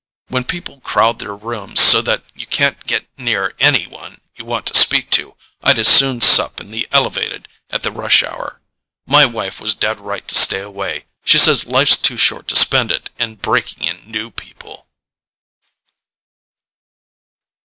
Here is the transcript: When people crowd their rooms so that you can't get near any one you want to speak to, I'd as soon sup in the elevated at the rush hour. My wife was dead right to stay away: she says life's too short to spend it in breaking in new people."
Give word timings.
When 0.29 0.45
people 0.45 0.79
crowd 0.81 1.19
their 1.19 1.35
rooms 1.35 1.79
so 1.79 2.01
that 2.01 2.23
you 2.33 2.47
can't 2.47 2.87
get 2.87 3.05
near 3.19 3.53
any 3.59 3.85
one 3.85 4.19
you 4.35 4.43
want 4.43 4.65
to 4.65 4.75
speak 4.75 5.11
to, 5.11 5.37
I'd 5.61 5.77
as 5.77 5.87
soon 5.89 6.21
sup 6.21 6.59
in 6.59 6.71
the 6.71 6.87
elevated 6.91 7.47
at 7.69 7.83
the 7.83 7.91
rush 7.91 8.23
hour. 8.23 8.61
My 9.05 9.27
wife 9.27 9.61
was 9.61 9.75
dead 9.75 9.99
right 9.99 10.27
to 10.27 10.33
stay 10.33 10.61
away: 10.61 11.05
she 11.23 11.37
says 11.37 11.67
life's 11.67 11.97
too 11.97 12.17
short 12.17 12.47
to 12.47 12.55
spend 12.55 12.91
it 12.91 13.11
in 13.19 13.35
breaking 13.35 13.83
in 13.85 14.01
new 14.09 14.31
people." 14.31 14.87